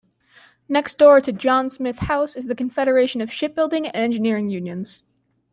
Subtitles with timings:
[0.67, 5.03] Next door to John Smith House is the Confederation of Shipbuilding and Engineering Unions.